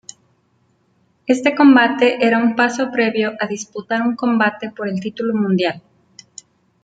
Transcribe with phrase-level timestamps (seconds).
[1.27, 5.83] Este combate era un paso previo a disputar un combate por el título mundial.